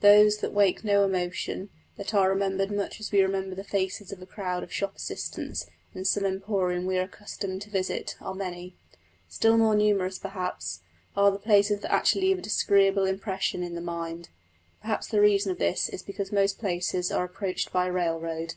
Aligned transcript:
Those 0.00 0.38
that 0.38 0.52
wake 0.52 0.82
no 0.82 1.04
emotion, 1.04 1.70
that 1.96 2.12
are 2.12 2.28
remembered 2.30 2.72
much 2.72 2.98
as 2.98 3.12
we 3.12 3.22
remember 3.22 3.54
the 3.54 3.62
faces 3.62 4.10
of 4.10 4.20
a 4.20 4.26
crowd 4.26 4.64
of 4.64 4.72
shop 4.72 4.96
assistants 4.96 5.66
in 5.94 6.04
some 6.04 6.24
emporium 6.24 6.84
we 6.84 6.98
are 6.98 7.02
accustomed 7.02 7.62
to 7.62 7.70
visit, 7.70 8.16
are 8.20 8.34
many. 8.34 8.74
Still 9.28 9.56
more 9.56 9.76
numerous, 9.76 10.18
perhaps, 10.18 10.80
are 11.16 11.30
the 11.30 11.38
places 11.38 11.78
that 11.82 11.92
actually 11.92 12.22
leave 12.22 12.38
a 12.40 12.42
disagreeable 12.42 13.04
impression 13.04 13.62
on 13.62 13.76
the 13.76 13.80
mind. 13.80 14.30
Probably 14.82 15.06
the 15.12 15.20
reason 15.20 15.52
of 15.52 15.58
this 15.60 15.88
is 15.88 16.02
because 16.02 16.32
most 16.32 16.58
places 16.58 17.12
are 17.12 17.22
approached 17.24 17.70
by 17.72 17.86
railroad. 17.86 18.56